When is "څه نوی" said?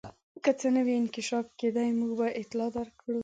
0.59-0.93